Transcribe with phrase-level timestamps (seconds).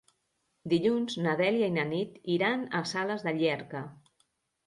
[0.71, 3.83] Dilluns na Dèlia i na Nit iran a Sales de Llierca.